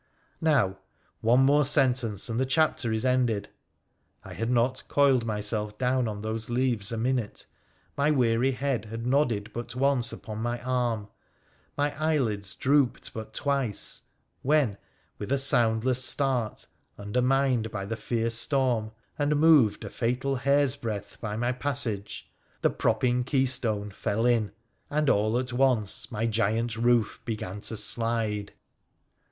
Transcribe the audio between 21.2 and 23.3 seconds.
by my passage, the propping